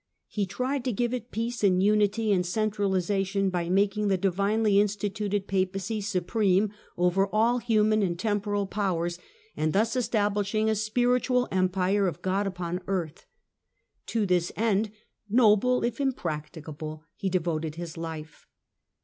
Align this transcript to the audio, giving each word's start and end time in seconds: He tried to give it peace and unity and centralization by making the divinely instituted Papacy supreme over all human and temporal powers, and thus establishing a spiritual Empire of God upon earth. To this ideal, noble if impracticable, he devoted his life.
He 0.27 0.47
tried 0.47 0.83
to 0.85 0.91
give 0.91 1.13
it 1.13 1.29
peace 1.29 1.63
and 1.63 1.83
unity 1.83 2.31
and 2.31 2.43
centralization 2.43 3.51
by 3.51 3.69
making 3.69 4.07
the 4.07 4.17
divinely 4.17 4.79
instituted 4.79 5.45
Papacy 5.45 6.01
supreme 6.01 6.73
over 6.97 7.27
all 7.27 7.59
human 7.59 8.01
and 8.01 8.17
temporal 8.17 8.65
powers, 8.65 9.19
and 9.55 9.73
thus 9.73 9.95
establishing 9.95 10.71
a 10.71 10.75
spiritual 10.75 11.47
Empire 11.51 12.07
of 12.07 12.23
God 12.23 12.47
upon 12.47 12.81
earth. 12.87 13.27
To 14.07 14.25
this 14.25 14.51
ideal, 14.57 14.91
noble 15.29 15.83
if 15.83 16.01
impracticable, 16.01 17.03
he 17.15 17.29
devoted 17.29 17.75
his 17.75 17.95
life. 17.95 18.47